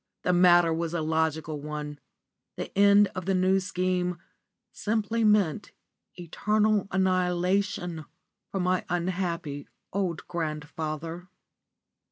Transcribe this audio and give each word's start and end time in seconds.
The 0.23 0.33
matter 0.33 0.73
was 0.73 0.95
a 0.95 1.01
logical 1.01 1.61
one; 1.61 1.99
the 2.55 2.75
end 2.75 3.09
of 3.13 3.25
the 3.27 3.35
New 3.35 3.59
Scheme 3.59 4.17
simply 4.71 5.23
meant 5.23 5.73
eternal 6.15 6.87
annihilation 6.89 8.05
for 8.51 8.59
my 8.59 8.83
unhappy 8.89 9.67
old 9.93 10.27
grandfather. 10.27 11.27